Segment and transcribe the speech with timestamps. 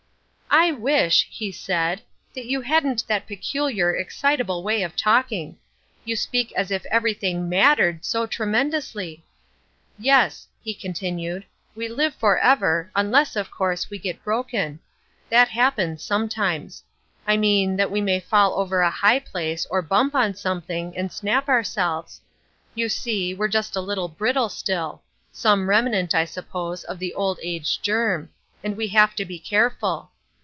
[0.53, 2.01] "I wish," he said,
[2.35, 5.55] "that you hadn't that peculiar, excitable way of talking;
[6.03, 9.23] you speak as if everything mattered so tremendously.
[9.97, 14.81] Yes," he continued, "we live for ever, unless, of course, we get broken.
[15.29, 16.83] That happens sometimes.
[17.25, 21.13] I mean that we may fall over a high place or bump on something, and
[21.13, 22.19] snap ourselves.
[22.75, 27.81] You see, we're just a little brittle still—some remnant, I suppose, of the Old Age
[27.81, 30.09] germ—and we have to be careful.